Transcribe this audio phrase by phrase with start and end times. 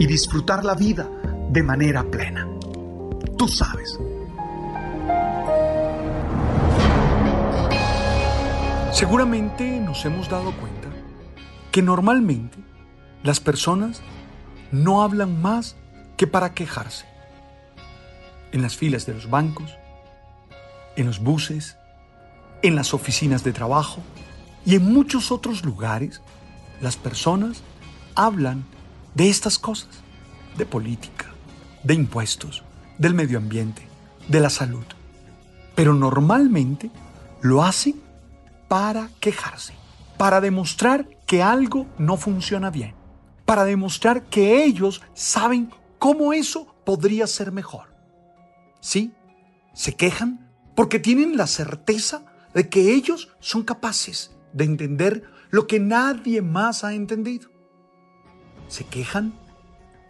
[0.00, 1.06] y disfrutar la vida
[1.50, 2.48] de manera plena.
[3.36, 3.98] Tú sabes.
[8.92, 10.88] Seguramente nos hemos dado cuenta
[11.70, 12.56] que normalmente
[13.22, 14.00] las personas
[14.72, 15.76] no hablan más
[16.16, 17.04] que para quejarse.
[18.52, 19.70] En las filas de los bancos,
[20.96, 21.76] en los buses,
[22.62, 24.00] en las oficinas de trabajo
[24.64, 26.22] y en muchos otros lugares,
[26.80, 27.62] las personas
[28.14, 28.64] hablan
[29.14, 29.88] de estas cosas,
[30.56, 31.26] de política,
[31.82, 32.62] de impuestos,
[32.98, 33.86] del medio ambiente,
[34.28, 34.84] de la salud.
[35.74, 36.90] Pero normalmente
[37.40, 38.00] lo hacen
[38.68, 39.74] para quejarse,
[40.16, 42.94] para demostrar que algo no funciona bien,
[43.44, 47.94] para demostrar que ellos saben cómo eso podría ser mejor.
[48.80, 49.12] Sí,
[49.74, 55.80] se quejan porque tienen la certeza de que ellos son capaces de entender lo que
[55.80, 57.49] nadie más ha entendido.
[58.70, 59.34] Se quejan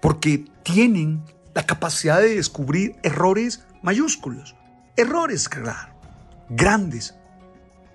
[0.00, 1.22] porque tienen
[1.54, 4.56] la capacidad de descubrir errores mayúsculos,
[4.96, 5.92] errores, claro,
[6.48, 7.14] grandes.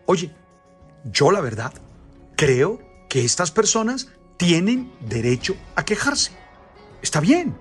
[0.05, 0.31] Oye,
[1.05, 1.73] yo la verdad
[2.35, 6.31] creo que estas personas tienen derecho a quejarse.
[7.01, 7.57] Está bien.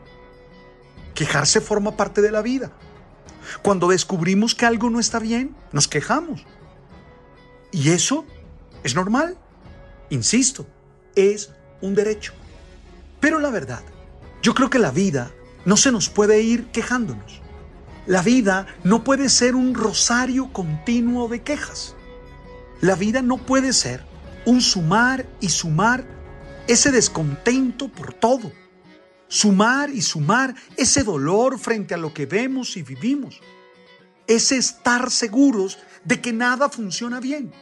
[1.14, 2.72] Quejarse forma parte de la vida.
[3.62, 6.44] Cuando descubrimos que algo no está bien, nos quejamos.
[7.72, 8.24] Y eso
[8.82, 9.36] es normal.
[10.10, 10.66] Insisto,
[11.14, 12.32] es un derecho.
[13.20, 13.82] Pero la verdad,
[14.42, 15.32] yo creo que la vida
[15.64, 17.42] no se nos puede ir quejándonos.
[18.06, 21.94] La vida no puede ser un rosario continuo de quejas.
[22.80, 24.02] La vida no puede ser
[24.46, 26.06] un sumar y sumar
[26.68, 28.52] ese descontento por todo.
[29.26, 33.40] Sumar y sumar ese dolor frente a lo que vemos y vivimos.
[34.26, 37.52] Ese estar seguros de que nada funciona bien.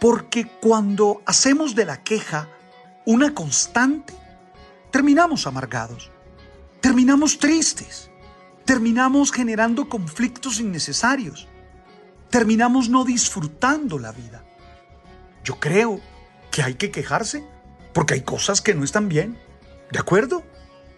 [0.00, 2.48] Porque cuando hacemos de la queja
[3.04, 4.14] una constante,
[4.92, 6.10] terminamos amargados,
[6.80, 8.10] terminamos tristes,
[8.64, 11.48] terminamos generando conflictos innecesarios,
[12.30, 14.44] terminamos no disfrutando la vida.
[15.42, 16.00] Yo creo
[16.52, 17.44] que hay que quejarse
[17.92, 19.38] porque hay cosas que no están bien,
[19.90, 20.44] ¿de acuerdo?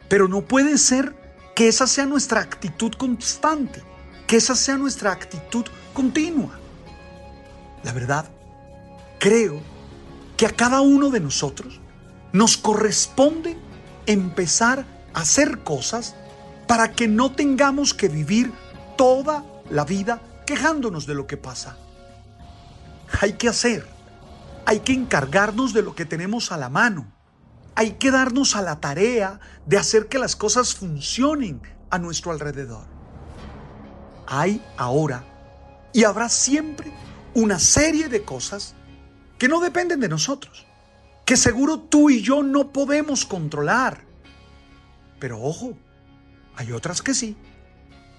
[0.09, 1.15] Pero no puede ser
[1.55, 3.83] que esa sea nuestra actitud constante,
[4.27, 6.59] que esa sea nuestra actitud continua.
[7.85, 8.29] La verdad,
[9.21, 9.63] creo
[10.37, 11.81] que a cada uno de nosotros
[12.33, 13.57] nos corresponde
[14.07, 16.15] empezar a hacer cosas
[16.67, 18.53] para que no tengamos que vivir
[18.97, 21.77] toda la vida quejándonos de lo que pasa.
[23.21, 23.87] Hay que hacer,
[24.67, 27.13] hay que encargarnos de lo que tenemos a la mano.
[27.77, 31.61] Hay que darnos a la tarea de hacer que las cosas funcionen
[31.91, 32.87] a nuestro alrededor.
[34.27, 35.25] Hay ahora
[35.93, 36.93] y habrá siempre
[37.35, 38.75] una serie de cosas
[39.39, 40.67] que no dependen de nosotros,
[41.25, 44.05] que seguro tú y yo no podemos controlar.
[45.19, 45.77] Pero ojo,
[46.57, 47.37] hay otras que sí.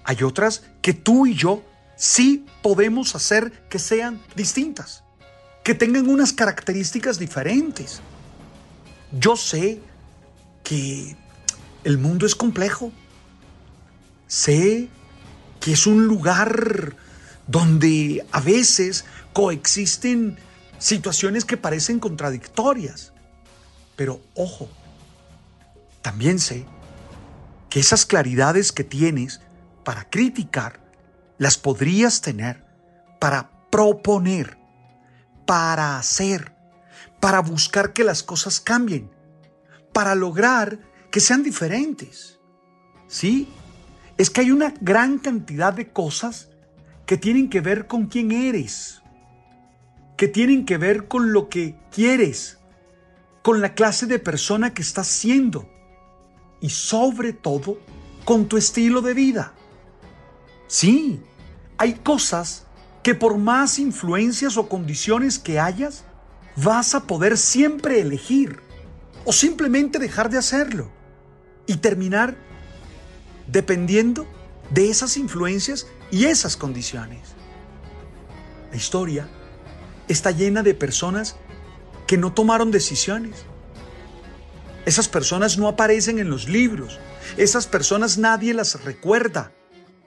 [0.04, 1.62] Hay otras que tú y yo
[1.96, 5.02] sí podemos hacer que sean distintas,
[5.64, 8.00] que tengan unas características diferentes.
[9.12, 9.80] Yo sé
[10.62, 11.16] que
[11.84, 12.92] el mundo es complejo.
[14.26, 14.88] Sé
[15.60, 16.96] que es un lugar
[17.46, 20.38] donde a veces coexisten
[20.78, 23.12] situaciones que parecen contradictorias.
[23.96, 24.68] Pero ojo,
[26.02, 26.66] también sé
[27.70, 29.40] que esas claridades que tienes
[29.84, 30.80] para criticar
[31.38, 32.66] las podrías tener
[33.18, 34.58] para proponer,
[35.46, 36.54] para hacer,
[37.20, 39.10] para buscar que las cosas cambien,
[39.92, 40.78] para lograr
[41.10, 42.38] que sean diferentes.
[43.08, 43.48] ¿Sí?
[44.16, 46.48] Es que hay una gran cantidad de cosas
[47.04, 49.02] que tienen que ver con quién eres,
[50.16, 52.58] que tienen que ver con lo que quieres,
[53.42, 55.68] con la clase de persona que estás siendo
[56.60, 57.78] y sobre todo
[58.24, 59.52] con tu estilo de vida.
[60.66, 61.20] Sí,
[61.78, 62.64] hay cosas
[63.02, 66.04] que por más influencias o condiciones que hayas,
[66.56, 68.60] vas a poder siempre elegir
[69.24, 70.90] o simplemente dejar de hacerlo
[71.66, 72.36] y terminar
[73.46, 74.26] dependiendo
[74.70, 77.20] de esas influencias y esas condiciones.
[78.70, 79.28] La historia
[80.08, 81.36] está llena de personas
[82.06, 83.44] que no tomaron decisiones.
[84.84, 87.00] Esas personas no aparecen en los libros.
[87.36, 89.52] Esas personas nadie las recuerda.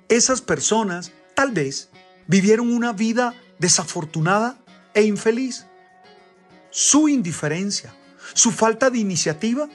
[0.07, 1.89] Esas personas tal vez
[2.27, 4.57] vivieron una vida desafortunada
[4.93, 5.65] e infeliz.
[6.71, 7.93] Su indiferencia,
[8.33, 9.67] su falta de iniciativa,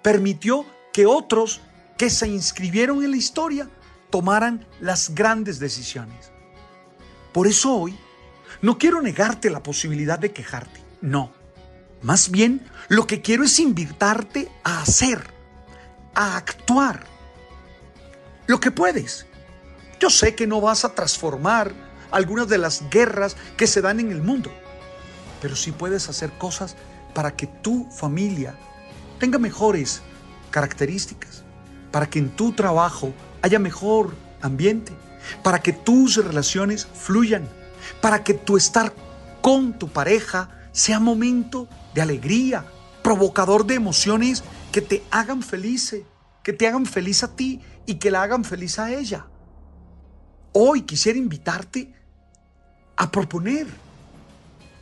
[0.00, 1.60] permitió que otros
[1.98, 3.68] que se inscribieron en la historia
[4.10, 6.32] tomaran las grandes decisiones.
[7.32, 7.98] Por eso hoy
[8.60, 11.32] no quiero negarte la posibilidad de quejarte, no.
[12.02, 15.22] Más bien, lo que quiero es invitarte a hacer,
[16.14, 17.06] a actuar
[18.46, 19.26] lo que puedes.
[20.00, 21.72] Yo sé que no vas a transformar
[22.10, 24.52] algunas de las guerras que se dan en el mundo,
[25.40, 26.76] pero sí puedes hacer cosas
[27.14, 28.54] para que tu familia
[29.18, 30.02] tenga mejores
[30.50, 31.44] características,
[31.90, 33.12] para que en tu trabajo
[33.42, 34.92] haya mejor ambiente,
[35.42, 37.48] para que tus relaciones fluyan,
[38.00, 38.94] para que tu estar
[39.40, 42.64] con tu pareja sea momento de alegría,
[43.02, 45.96] provocador de emociones que te hagan feliz,
[46.42, 49.26] que te hagan feliz a ti y que la hagan feliz a ella.
[50.52, 51.92] Hoy quisiera invitarte
[52.96, 53.66] a proponer,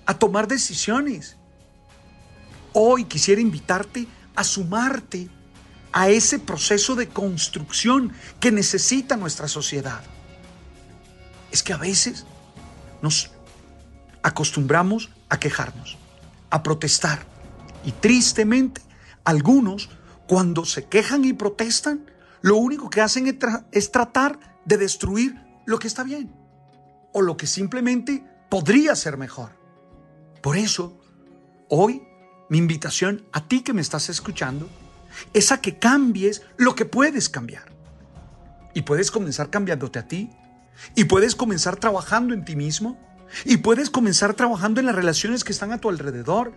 [0.06, 1.36] a tomar decisiones.
[2.72, 5.28] Hoy quisiera invitarte a sumarte
[5.92, 10.00] a ese proceso de construcción que necesita nuestra sociedad.
[11.50, 12.26] Es que a veces
[13.02, 13.30] nos
[14.22, 15.96] acostumbramos a quejarnos,
[16.50, 17.20] a protestar.
[17.84, 18.82] Y tristemente,
[19.24, 19.88] algunos,
[20.26, 22.06] cuando se quejan y protestan,
[22.42, 23.38] lo único que hacen
[23.72, 25.34] es, tratar de destruir
[25.66, 26.34] lo que está bien
[27.12, 29.50] o lo que simplemente podría ser mejor.
[30.42, 30.98] Por eso,
[31.68, 32.02] hoy
[32.48, 34.68] mi invitación a ti que me estás escuchando
[35.32, 37.64] es a que cambies lo que puedes cambiar.
[38.72, 40.30] Y puedes comenzar cambiándote a ti.
[40.94, 42.98] Y puedes comenzar trabajando en ti mismo.
[43.44, 46.52] Y puedes comenzar trabajando en las relaciones que están a tu alrededor.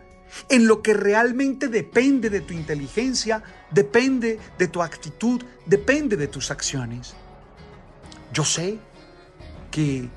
[0.50, 6.50] En lo que realmente depende de tu inteligencia, depende de tu actitud, depende de tus
[6.50, 7.14] acciones.
[8.34, 8.80] Yo sé
[9.70, 10.10] que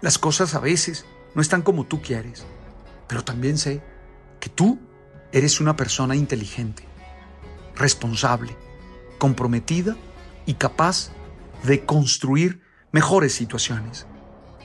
[0.00, 1.04] las cosas a veces
[1.34, 2.44] no están como tú quieres,
[3.06, 3.80] pero también sé
[4.40, 4.80] que tú
[5.30, 6.84] eres una persona inteligente
[7.76, 8.56] responsable,
[9.18, 9.96] comprometida
[10.46, 11.10] y capaz
[11.62, 12.60] de construir
[12.92, 14.06] mejores situaciones.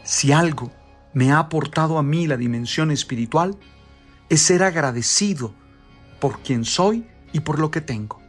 [0.03, 0.71] Si algo
[1.13, 3.57] me ha aportado a mí la dimensión espiritual,
[4.29, 5.53] es ser agradecido
[6.19, 8.21] por quien soy y por lo que tengo.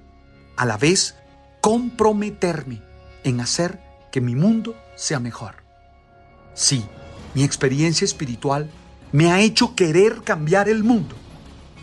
[0.56, 1.17] A la vez,
[1.61, 2.83] comprometerme
[3.25, 3.81] en hacer
[4.11, 5.56] que mi mundo sea mejor.
[6.55, 6.85] Sí,
[7.35, 8.71] mi experiencia espiritual
[9.12, 11.17] me ha hecho querer cambiar el mundo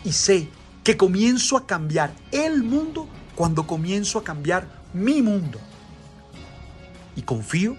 [0.04, 0.48] y sé
[0.84, 5.58] que comienzo a cambiar el mundo cuando comienzo a cambiar mi mundo.
[7.16, 7.76] Y confío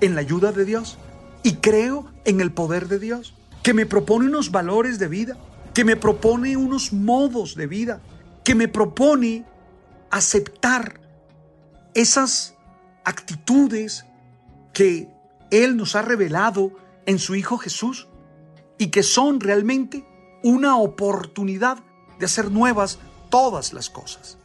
[0.00, 0.98] en la ayuda de Dios
[1.42, 5.36] y creo en el poder de Dios, que me propone unos valores de vida,
[5.74, 8.00] que me propone unos modos de vida,
[8.44, 9.44] que me propone
[10.10, 11.00] aceptar
[11.94, 12.54] esas
[13.04, 14.06] actitudes
[14.72, 15.08] que
[15.50, 16.72] Él nos ha revelado
[17.06, 18.08] en su Hijo Jesús
[18.78, 20.06] y que son realmente
[20.42, 21.78] una oportunidad
[22.18, 22.98] de hacer nuevas
[23.30, 24.38] todas las cosas.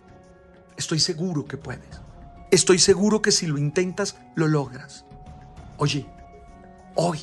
[0.77, 2.01] Estoy seguro que puedes.
[2.51, 5.05] Estoy seguro que si lo intentas, lo logras.
[5.81, 6.05] Oye,
[6.93, 7.19] hoy,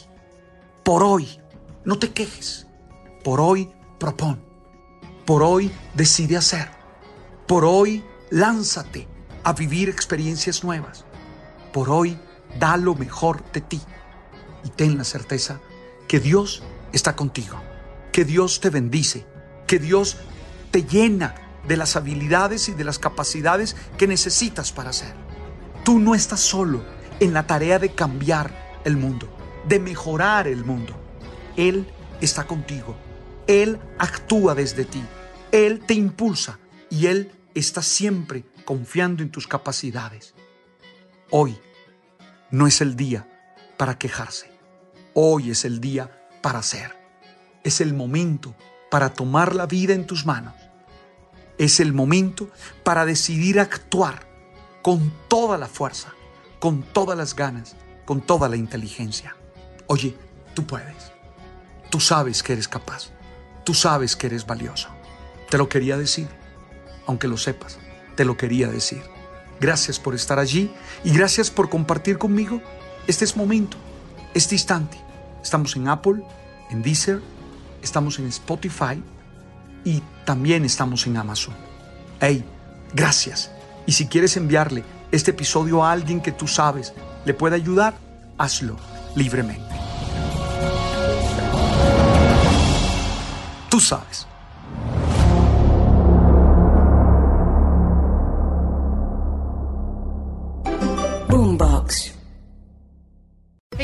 [0.83, 1.41] por hoy,
[1.85, 2.67] no te quejes.
[3.23, 4.43] Por hoy, propón.
[5.25, 6.69] Por hoy, decide hacer.
[7.47, 9.07] Por hoy, lánzate
[9.45, 11.05] a vivir experiencias nuevas.
[11.73, 12.19] Por hoy,
[12.59, 13.81] da lo mejor de ti.
[14.65, 15.61] Y ten la certeza
[16.09, 17.61] que Dios está contigo.
[18.11, 19.25] Que Dios te bendice.
[19.69, 20.17] Que Dios
[20.73, 21.37] te llena
[21.69, 25.15] de las habilidades y de las capacidades que necesitas para hacer.
[25.85, 29.29] Tú no estás solo en la tarea de cambiar el mundo,
[29.67, 30.95] de mejorar el mundo.
[31.57, 31.87] Él
[32.21, 32.97] está contigo.
[33.47, 35.03] Él actúa desde ti.
[35.53, 36.59] Él te impulsa
[36.91, 40.35] y Él está siempre confiando en tus capacidades.
[41.31, 41.59] Hoy
[42.51, 43.27] no es el día
[43.77, 44.51] para quejarse.
[45.15, 46.97] Hoy es el día para hacer.
[47.65, 48.55] Es el momento
[48.91, 50.55] para tomar la vida en tus manos.
[51.59, 52.51] Es el momento
[52.85, 54.29] para decidir actuar
[54.83, 56.15] con toda la fuerza,
[56.59, 59.37] con todas las ganas, con toda la inteligencia.
[59.87, 60.17] Oye,
[60.55, 61.12] tú puedes.
[61.91, 63.11] Tú sabes que eres capaz.
[63.65, 64.88] Tú sabes que eres valioso.
[65.50, 66.29] Te lo quería decir,
[67.07, 67.79] aunque lo sepas,
[68.17, 69.03] te lo quería decir.
[69.61, 70.71] Gracias por estar allí
[71.05, 72.62] y gracias por compartir conmigo
[73.07, 73.77] Este es momento,
[74.35, 74.99] este instante.
[75.43, 76.23] Estamos en Apple,
[76.71, 77.23] en Deezer,
[77.83, 79.03] estamos en Spotify
[79.85, 81.55] y también estamos en Amazon.
[82.21, 82.45] Hey,
[82.93, 83.50] gracias.
[83.87, 86.93] Y si quieres enviarle este episodio a alguien que tú sabes
[87.25, 87.95] le puede ayudar,
[88.37, 88.77] hazlo
[89.15, 89.75] libremente.
[93.69, 94.28] Tú sabes.